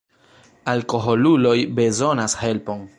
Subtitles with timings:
[0.73, 2.87] Alkoholuloj bezonas helpon.